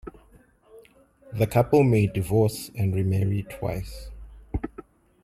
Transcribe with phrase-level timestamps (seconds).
[1.31, 4.09] The couple may divorce and remarry twice.